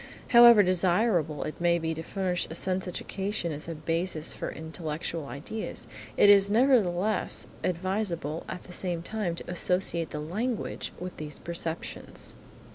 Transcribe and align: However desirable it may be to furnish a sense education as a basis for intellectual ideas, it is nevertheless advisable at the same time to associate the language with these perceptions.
However 0.29 0.63
desirable 0.63 1.43
it 1.43 1.61
may 1.61 1.77
be 1.77 1.93
to 1.93 2.01
furnish 2.01 2.47
a 2.49 2.55
sense 2.55 2.87
education 2.87 3.51
as 3.51 3.67
a 3.67 3.75
basis 3.75 4.33
for 4.33 4.49
intellectual 4.51 5.27
ideas, 5.27 5.85
it 6.17 6.27
is 6.27 6.49
nevertheless 6.49 7.45
advisable 7.63 8.43
at 8.49 8.63
the 8.63 8.73
same 8.73 9.03
time 9.03 9.35
to 9.35 9.47
associate 9.51 10.09
the 10.09 10.19
language 10.19 10.91
with 10.99 11.17
these 11.17 11.37
perceptions. 11.37 12.33